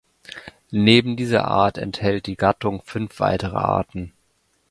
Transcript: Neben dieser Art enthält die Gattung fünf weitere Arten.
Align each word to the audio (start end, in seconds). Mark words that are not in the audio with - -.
Neben 0.71 1.15
dieser 1.15 1.45
Art 1.45 1.77
enthält 1.77 2.25
die 2.25 2.35
Gattung 2.35 2.81
fünf 2.81 3.19
weitere 3.19 3.57
Arten. 3.57 4.13